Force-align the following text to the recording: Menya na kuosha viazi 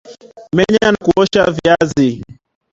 Menya 0.55 0.91
na 0.91 0.97
kuosha 0.97 1.51
viazi 1.51 2.23